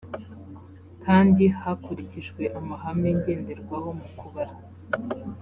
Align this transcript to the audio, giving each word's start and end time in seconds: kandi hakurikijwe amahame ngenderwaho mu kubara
kandi 1.03 1.43
hakurikijwe 1.59 2.43
amahame 2.59 3.09
ngenderwaho 3.17 3.89
mu 3.99 4.07
kubara 4.19 4.53